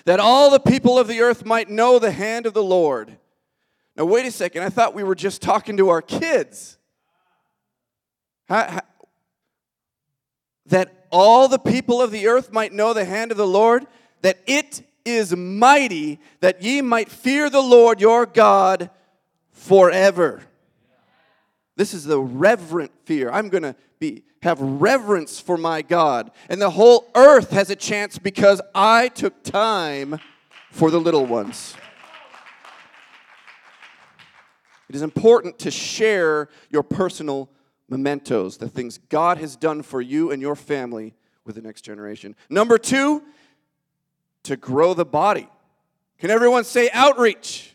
[0.04, 3.18] that all the people of the earth might know the hand of the Lord.
[3.96, 4.62] Now, wait a second.
[4.62, 6.76] I thought we were just talking to our kids.
[8.48, 8.80] How- how-
[10.66, 13.86] that all the people of the earth might know the hand of the Lord,
[14.22, 18.90] that it is mighty, that ye might fear the Lord your God
[19.52, 20.42] forever.
[21.76, 23.30] This is the reverent fear.
[23.30, 26.30] I'm going to be have reverence for my God.
[26.48, 30.20] And the whole earth has a chance because I took time
[30.70, 31.74] for the little ones.
[34.88, 37.50] It is important to share your personal
[37.88, 42.34] mementos, the things God has done for you and your family with the next generation.
[42.50, 43.22] Number two,
[44.44, 45.48] to grow the body.
[46.18, 47.74] Can everyone say outreach?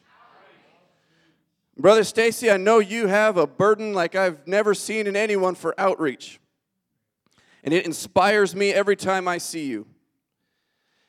[1.78, 5.74] Brother Stacy, I know you have a burden like I've never seen in anyone for
[5.80, 6.39] outreach.
[7.63, 9.88] And it inspires me every time I see you.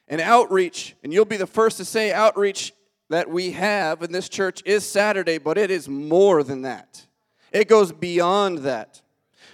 [0.08, 2.72] And outreach, and you'll be the first to say outreach
[3.08, 7.06] that we have in this church is Saturday, but it is more than that.
[7.52, 9.02] It goes beyond that,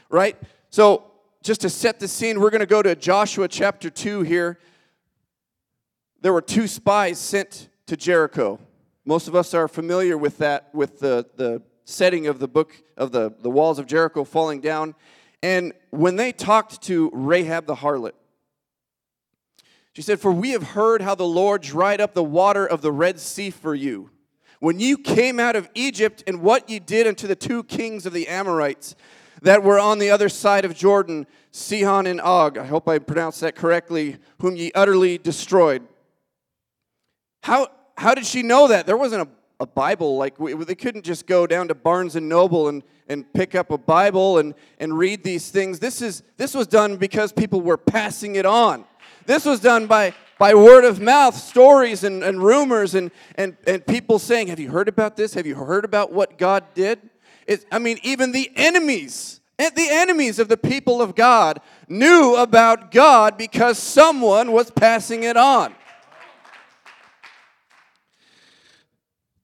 [0.08, 0.36] right?
[0.70, 1.04] So,
[1.42, 4.58] just to set the scene, we're going to go to Joshua chapter 2 here.
[6.20, 8.58] There were two spies sent to Jericho.
[9.04, 13.12] Most of us are familiar with that, with the, the setting of the book of
[13.12, 14.94] the, the walls of Jericho falling down.
[15.42, 18.12] And when they talked to Rahab the harlot,
[19.92, 22.92] she said, For we have heard how the Lord dried up the water of the
[22.92, 24.10] Red Sea for you.
[24.60, 28.12] When you came out of Egypt, and what ye did unto the two kings of
[28.12, 28.96] the Amorites
[29.42, 33.40] that were on the other side of Jordan, Sihon and Og, I hope I pronounced
[33.42, 35.86] that correctly, whom ye utterly destroyed.
[37.42, 38.84] How, how did she know that?
[38.84, 40.16] There wasn't a, a Bible.
[40.16, 43.70] Like, we, they couldn't just go down to Barnes and Noble and, and pick up
[43.70, 45.78] a Bible and, and read these things.
[45.78, 48.84] This, is, this was done because people were passing it on.
[49.24, 53.84] This was done by, by word of mouth, stories and, and rumors, and, and, and
[53.86, 55.34] people saying, Have you heard about this?
[55.34, 57.00] Have you heard about what God did?
[57.46, 62.36] It, I mean, even the enemies, eh, the enemies of the people of God knew
[62.36, 65.74] about God because someone was passing it on.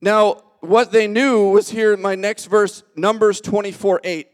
[0.01, 4.29] Now, what they knew was here in my next verse, Numbers 24 8.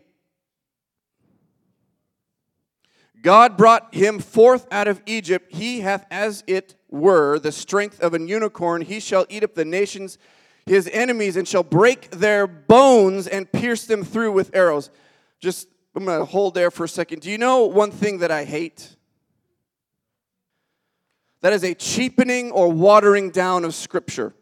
[3.23, 5.53] God brought him forth out of Egypt.
[5.55, 8.83] He hath, as it were, the strength of an unicorn.
[8.83, 10.19] He shall eat up the nations,
[10.67, 14.91] his enemies, and shall break their bones and pierce them through with arrows.
[15.39, 17.21] Just, I'm going to hold there for a second.
[17.21, 18.97] Do you know one thing that I hate?
[21.43, 24.35] That is a cheapening or watering down of Scripture.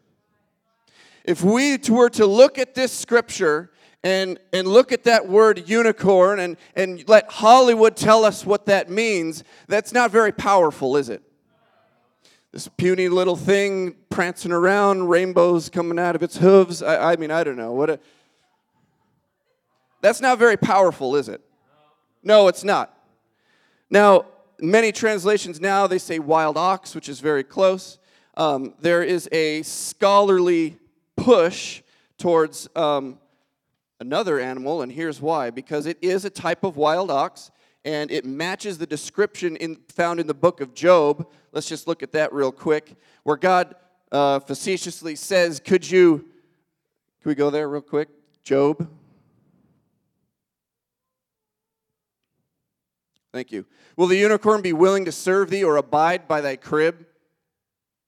[1.23, 3.71] If we were to look at this Scripture
[4.03, 8.89] and, and look at that word unicorn and, and let Hollywood tell us what that
[8.89, 11.21] means, that's not very powerful, is it?
[12.51, 16.81] This puny little thing prancing around, rainbows coming out of its hooves.
[16.81, 17.73] I, I mean, I don't know.
[17.73, 17.99] What a,
[20.01, 21.41] that's not very powerful, is it?
[22.23, 22.97] No, it's not.
[23.89, 24.25] Now,
[24.59, 27.99] many translations now they say wild ox, which is very close.
[28.35, 30.77] Um, there is a scholarly
[31.15, 31.81] push
[32.17, 33.19] towards um,
[33.99, 37.51] another animal, and here's why because it is a type of wild ox
[37.85, 41.29] and it matches the description in, found in the book of Job.
[41.51, 43.75] Let's just look at that real quick, where God
[44.11, 46.17] uh, facetiously says, Could you,
[47.21, 48.09] can we go there real quick?
[48.43, 48.89] Job.
[53.31, 53.65] Thank you.
[53.95, 57.05] Will the unicorn be willing to serve thee or abide by thy crib?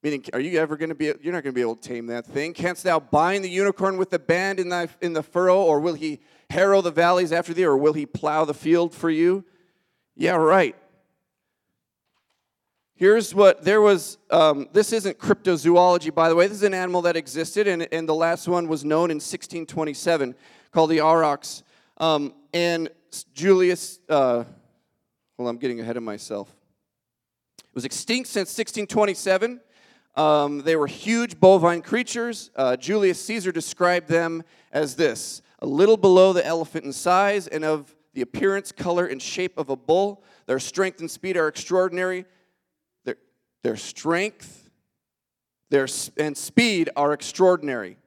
[0.04, 2.08] Meaning, are you ever going to be, you're not going to be able to tame
[2.08, 2.54] that thing.
[2.54, 5.94] Canst thou bind the unicorn with the band in, thy, in the furrow, or will
[5.94, 9.46] he harrow the valleys after thee, or will he plow the field for you?
[10.16, 10.76] Yeah, right.
[12.96, 14.18] Here's what there was.
[14.30, 16.48] Um, this isn't cryptozoology, by the way.
[16.48, 20.36] This is an animal that existed, and, and the last one was known in 1627
[20.72, 21.64] called the aurochs.
[21.98, 22.90] Um, and
[23.34, 24.44] Julius, uh,
[25.38, 26.50] well, I'm getting ahead of myself.
[27.60, 29.62] It was extinct since 1627.
[30.16, 32.52] Um, they were huge bovine creatures.
[32.56, 37.64] Uh, Julius Caesar described them as this a little below the elephant in size and
[37.64, 40.24] of the appearance, color, and shape of a bull.
[40.48, 42.26] Their strength and speed are extraordinary.
[43.06, 43.18] Their,
[43.64, 44.62] their strength
[45.72, 47.98] their, and speed are extraordinary.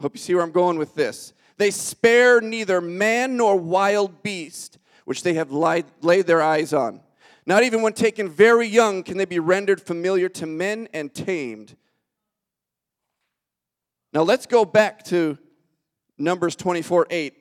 [0.00, 1.32] Hope you see where I'm going with this.
[1.56, 7.00] They spare neither man nor wild beast, which they have lied, laid their eyes on.
[7.44, 11.76] Not even when taken very young can they be rendered familiar to men and tamed.
[14.12, 15.38] Now let's go back to
[16.18, 17.34] Numbers 24 8.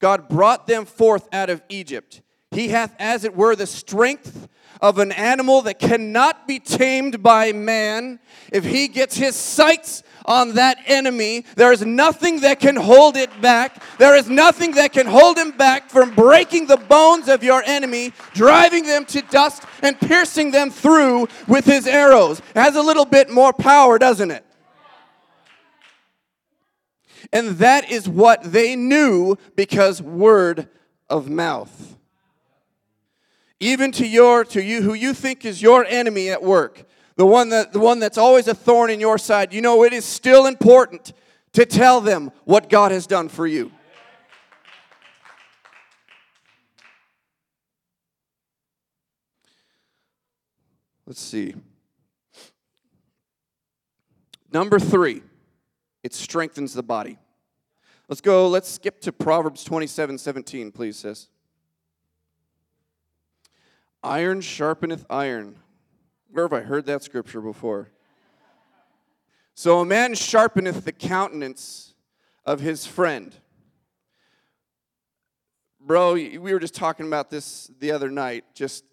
[0.00, 2.22] God brought them forth out of Egypt.
[2.54, 4.48] He hath, as it were, the strength
[4.80, 8.20] of an animal that cannot be tamed by man.
[8.52, 11.44] If he gets his sights on that enemy.
[11.56, 13.82] There is nothing that can hold it back.
[13.98, 18.12] There is nothing that can hold him back from breaking the bones of your enemy,
[18.32, 22.38] driving them to dust, and piercing them through with his arrows.
[22.38, 24.44] It has a little bit more power, doesn't it?
[27.32, 30.68] And that is what they knew because word
[31.08, 31.93] of mouth.
[33.60, 36.84] Even to your to you who you think is your enemy at work,
[37.16, 39.92] the one that the one that's always a thorn in your side, you know it
[39.92, 41.12] is still important
[41.52, 43.70] to tell them what God has done for you.
[51.06, 51.54] Let's see.
[54.52, 55.22] Number 3
[56.02, 57.18] it strengthens the body.
[58.08, 61.28] Let's go, let's skip to Proverbs 27 17, please, sis.
[64.04, 65.56] Iron sharpeneth iron.
[66.30, 67.90] Where have I heard that scripture before?
[69.54, 71.94] So a man sharpeneth the countenance
[72.44, 73.34] of his friend.
[75.80, 78.44] Bro, we were just talking about this the other night.
[78.54, 78.84] Just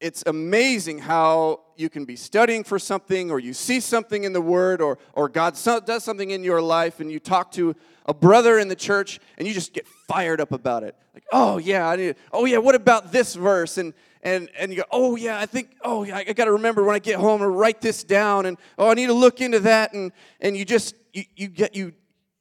[0.00, 4.40] it's amazing how you can be studying for something or you see something in the
[4.40, 7.74] word or, or god so, does something in your life and you talk to
[8.06, 11.58] a brother in the church and you just get fired up about it like oh
[11.58, 13.92] yeah i need oh yeah what about this verse and
[14.22, 16.84] and and you go oh yeah i think oh yeah i, I got to remember
[16.84, 19.60] when i get home or write this down and oh i need to look into
[19.60, 21.92] that and and you just you, you get you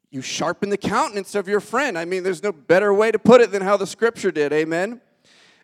[0.09, 3.41] you sharpen the countenance of your friend i mean there's no better way to put
[3.41, 5.01] it than how the scripture did amen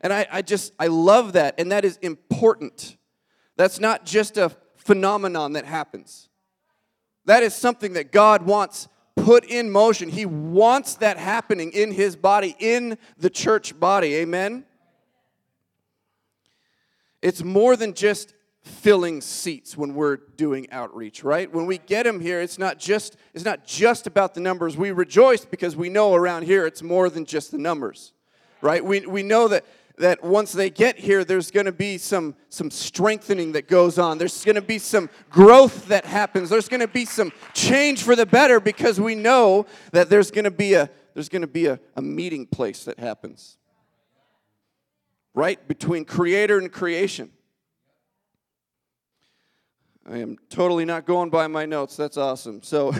[0.03, 1.55] and I, I just, I love that.
[1.57, 2.97] And that is important.
[3.55, 6.29] That's not just a phenomenon that happens.
[7.25, 10.09] That is something that God wants put in motion.
[10.09, 14.15] He wants that happening in His body, in the church body.
[14.15, 14.65] Amen?
[17.23, 22.21] It's more than just filling seats when we're doing outreach right when we get them
[22.21, 26.15] here it's not just it's not just about the numbers we rejoice because we know
[26.15, 28.13] around here it's more than just the numbers
[28.61, 29.65] right we, we know that
[29.97, 34.17] that once they get here, there's going to be some, some strengthening that goes on.
[34.17, 36.49] There's going to be some growth that happens.
[36.49, 40.45] There's going to be some change for the better because we know that there's going
[40.45, 43.57] to be a, there's going to be a, a meeting place that happens.
[45.33, 45.65] Right?
[45.67, 47.31] Between creator and creation.
[50.05, 51.95] I am totally not going by my notes.
[51.95, 52.61] That's awesome.
[52.61, 52.93] So,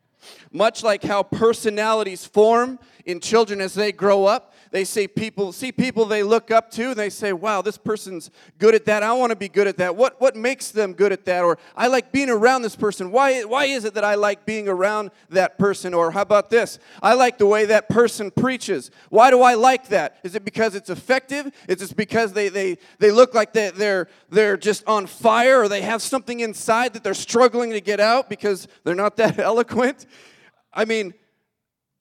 [0.52, 5.72] much like how personalities form in children as they grow up, they say people see
[5.72, 9.02] people they look up to and they say wow this person's good at that.
[9.02, 9.96] I want to be good at that.
[9.96, 11.42] What, what makes them good at that?
[11.42, 13.10] Or i like being around this person.
[13.10, 15.92] Why, why is it that i like being around that person?
[15.94, 16.78] Or how about this?
[17.02, 18.90] I like the way that person preaches.
[19.08, 20.18] Why do i like that?
[20.22, 21.52] Is it because it's effective?
[21.68, 25.68] Is it because they, they, they look like they, they're, they're just on fire or
[25.68, 30.06] they have something inside that they're struggling to get out because they're not that eloquent
[30.72, 31.14] i mean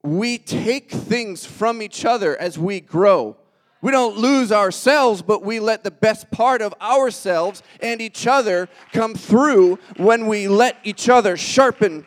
[0.03, 3.36] we take things from each other as we grow.
[3.82, 8.67] We don't lose ourselves, but we let the best part of ourselves and each other
[8.91, 12.05] come through when we let each other sharpen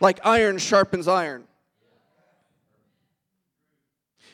[0.00, 1.44] like iron sharpens iron.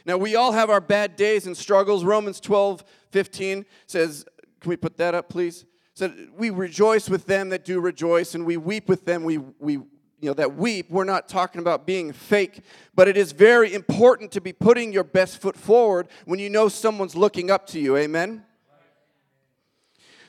[0.07, 2.05] Now, we all have our bad days and struggles.
[2.05, 4.25] Romans 12, 15 says,
[4.61, 5.66] Can we put that up, please?
[5.93, 9.81] Said, We rejoice with them that do rejoice, and we weep with them we, we
[10.21, 10.91] you know that weep.
[10.91, 12.62] We're not talking about being fake
[13.01, 16.68] but it is very important to be putting your best foot forward when you know
[16.68, 17.97] someone's looking up to you.
[17.97, 18.45] Amen?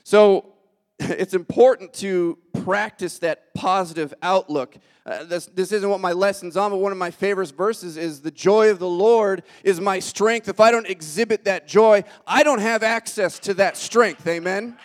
[0.04, 0.54] So
[0.98, 4.76] it's important to practice that positive outlook.
[5.04, 8.22] Uh, this, this isn't what my lesson's on but one of my favorite verses is
[8.22, 10.48] the joy of the lord is my strength.
[10.48, 14.26] If i don't exhibit that joy i don't have access to that strength.
[14.26, 14.78] Amen?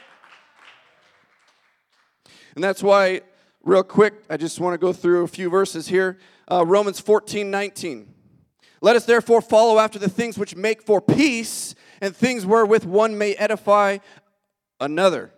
[2.55, 3.22] And that's why
[3.64, 6.18] Real quick, I just want to go through a few verses here.
[6.49, 8.14] Uh, Romans 14, 19.
[8.82, 13.18] Let us therefore follow after the things which make for peace and things wherewith one
[13.18, 13.97] may edify
[14.80, 15.34] another.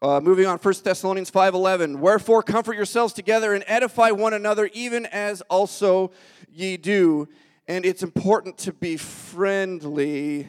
[0.00, 1.98] Uh, moving on, 1 Thessalonians 5.11.
[1.98, 6.12] Wherefore comfort yourselves together and edify one another, even as also
[6.48, 7.28] ye do.
[7.66, 10.48] And it's important to be friendly.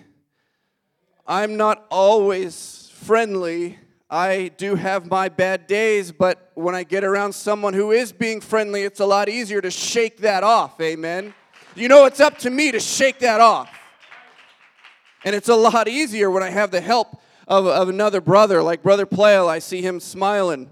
[1.26, 3.80] I'm not always friendly
[4.10, 8.40] I do have my bad days, but when I get around someone who is being
[8.40, 10.80] friendly, it's a lot easier to shake that off.
[10.80, 11.34] Amen.
[11.76, 13.70] You know, it's up to me to shake that off.
[15.26, 18.82] And it's a lot easier when I have the help of, of another brother, like
[18.82, 19.50] Brother Playle.
[19.50, 20.72] I see him smiling.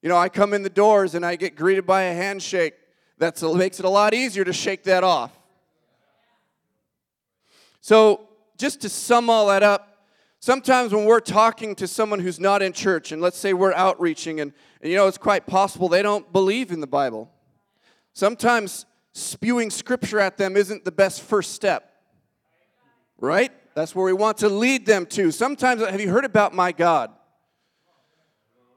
[0.00, 2.74] You know, I come in the doors and I get greeted by a handshake.
[3.18, 5.36] That makes it a lot easier to shake that off.
[7.80, 9.89] So, just to sum all that up,
[10.40, 14.40] Sometimes when we're talking to someone who's not in church, and let's say we're outreaching,
[14.40, 17.30] and, and, you know, it's quite possible they don't believe in the Bible.
[18.14, 21.92] Sometimes spewing scripture at them isn't the best first step.
[23.18, 23.52] Right?
[23.74, 25.30] That's where we want to lead them to.
[25.30, 27.10] Sometimes, have you heard about my God?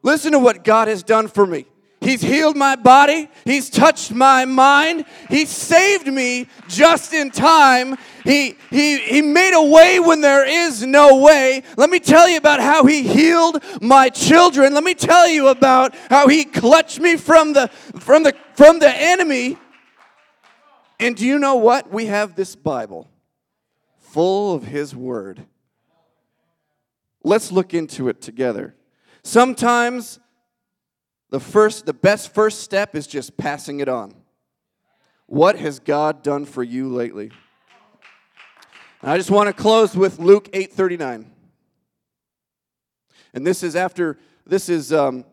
[0.02, 1.66] Listen to what God has done for me.
[2.04, 3.30] He's healed my body.
[3.46, 5.06] He's touched my mind.
[5.30, 7.98] He saved me just in time.
[8.26, 11.64] He, he, he made a way when there is no way.
[11.78, 14.74] Let me tell you about how He healed my children.
[14.74, 18.90] Let me tell you about how He clutched me from the, from the, from the
[18.90, 19.58] enemy.
[21.00, 21.90] And do you know what?
[21.90, 23.10] We have this Bible
[24.00, 25.46] full of His Word.
[27.24, 28.76] Let's look into it together.
[29.24, 30.20] Sometimes
[31.34, 34.14] the first the best first step is just passing it on.
[35.26, 37.32] What has God done for you lately?
[39.02, 41.26] And I just want to close with Luke 8:39.
[43.34, 45.26] And this is after this is um,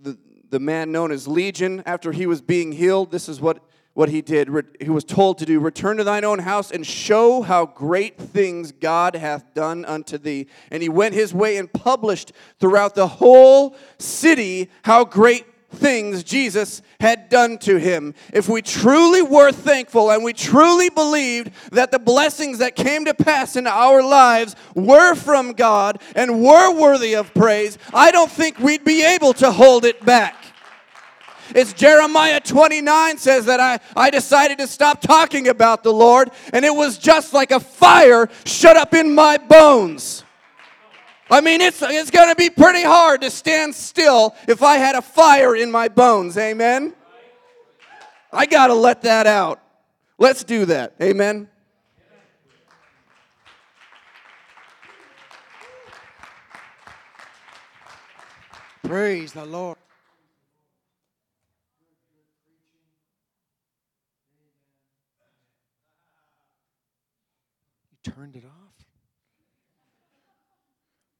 [0.00, 0.16] the
[0.48, 3.10] the man known as Legion after he was being healed.
[3.10, 3.64] This is what
[4.00, 4.48] what he did.
[4.80, 8.72] He was told to do Return to thine own house and show how great things
[8.72, 10.46] God hath done unto thee.
[10.70, 16.80] And he went his way and published throughout the whole city how great things Jesus
[16.98, 18.14] had done to him.
[18.32, 23.12] If we truly were thankful and we truly believed that the blessings that came to
[23.12, 28.58] pass in our lives were from God and were worthy of praise, I don't think
[28.60, 30.39] we'd be able to hold it back.
[31.54, 36.64] It's Jeremiah 29 says that I, I decided to stop talking about the Lord, and
[36.64, 40.24] it was just like a fire shut up in my bones.
[41.30, 44.96] I mean, it's, it's going to be pretty hard to stand still if I had
[44.96, 46.36] a fire in my bones.
[46.36, 46.92] Amen?
[48.32, 49.60] I got to let that out.
[50.18, 50.94] Let's do that.
[51.00, 51.48] Amen?
[58.82, 59.76] Praise the Lord.
[68.20, 68.84] Turned it off.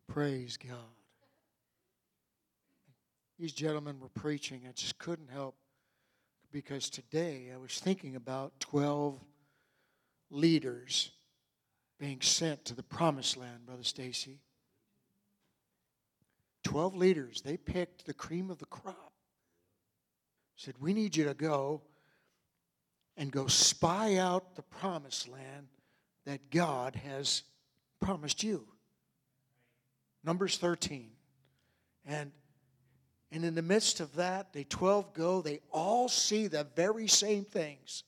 [0.07, 0.77] Praise God.
[3.39, 4.63] These gentlemen were preaching.
[4.69, 5.55] I just couldn't help
[6.53, 9.19] because today I was thinking about 12
[10.29, 11.13] leaders
[11.99, 14.41] being sent to the promised land, Brother Stacy.
[16.65, 19.15] 12 leaders, they picked the cream of the crop.
[20.57, 21.81] Said, We need you to go
[23.17, 25.69] and go spy out the promised land
[26.31, 27.43] that God has
[28.01, 28.65] promised you.
[30.23, 31.11] Numbers 13.
[32.07, 32.31] And
[33.33, 37.45] and in the midst of that, they 12 go, they all see the very same
[37.45, 38.05] things.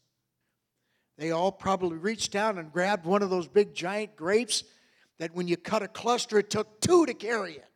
[1.19, 4.63] They all probably reached down and grabbed one of those big giant grapes
[5.19, 7.69] that when you cut a cluster, it took two to carry it.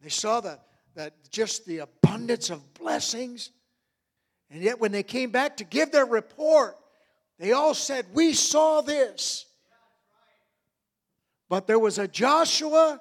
[0.00, 0.58] They saw the,
[0.94, 3.50] the, just the abundance of blessings.
[4.50, 6.76] And yet, when they came back to give their report,
[7.42, 9.46] they all said, We saw this.
[11.48, 13.00] But there was a Joshua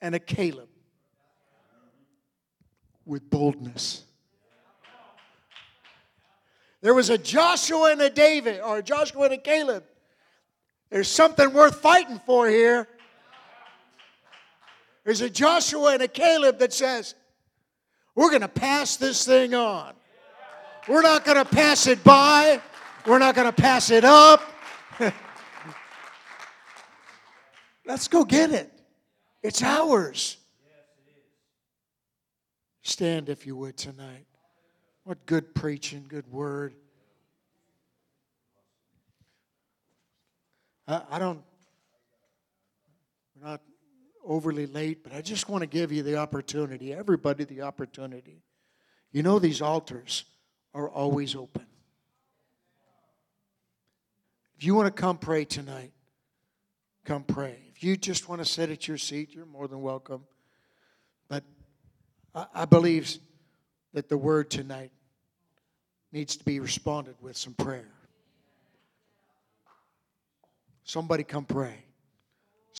[0.00, 0.68] and a Caleb
[3.06, 4.02] with boldness.
[6.80, 9.84] There was a Joshua and a David, or a Joshua and a Caleb.
[10.90, 12.88] There's something worth fighting for here.
[15.04, 17.14] There's a Joshua and a Caleb that says,
[18.16, 19.94] We're going to pass this thing on.
[20.88, 22.60] We're not going to pass it by.
[23.06, 24.42] We're not going to pass it up.
[27.84, 28.70] Let's go get it.
[29.42, 30.36] It's ours.
[32.82, 34.26] Stand, if you would, tonight.
[35.04, 36.74] What good preaching, good word.
[40.86, 41.42] I, I don't,
[43.34, 43.60] we're not
[44.24, 48.42] overly late, but I just want to give you the opportunity, everybody the opportunity.
[49.10, 50.24] You know, these altars
[50.72, 51.66] are always open.
[54.62, 55.90] You want to come pray tonight,
[57.04, 57.56] come pray.
[57.74, 60.22] If you just want to sit at your seat, you're more than welcome.
[61.28, 61.42] But
[62.32, 63.18] I, believe
[63.92, 64.92] that the word tonight
[66.12, 67.90] needs to be responded with some prayer.
[70.84, 71.84] Somebody come pray.